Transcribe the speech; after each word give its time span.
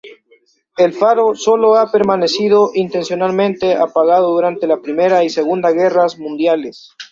El 0.77 0.93
faro 0.93 1.35
sólo 1.35 1.75
ha 1.75 1.91
permanecido 1.91 2.71
intencionalmente 2.73 3.75
apagado 3.75 4.31
durante 4.31 4.65
las 4.65 4.79
Primera 4.79 5.23
y 5.23 5.29
Segunda 5.29 5.69
Guerras 5.73 6.17
Mundiales. 6.17 6.93